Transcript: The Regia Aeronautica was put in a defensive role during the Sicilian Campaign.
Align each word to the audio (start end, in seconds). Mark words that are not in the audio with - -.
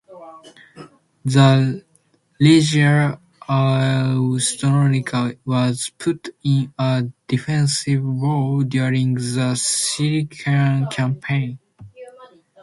The 1.25 1.85
Regia 2.39 3.19
Aeronautica 3.47 5.37
was 5.45 5.91
put 5.99 6.29
in 6.43 6.73
a 6.75 7.05
defensive 7.27 8.03
role 8.03 8.63
during 8.63 9.13
the 9.13 9.53
Sicilian 9.53 10.87
Campaign. 10.87 11.59